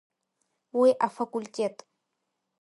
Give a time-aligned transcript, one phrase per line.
[0.79, 1.75] Уи афакультет…